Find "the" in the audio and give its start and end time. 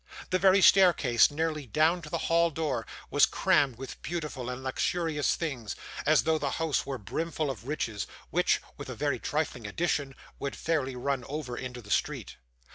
0.31-0.39, 2.09-2.17, 6.39-6.49, 11.83-11.91